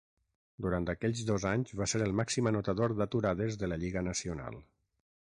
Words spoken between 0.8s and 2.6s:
aquells dos anys va ser el màxim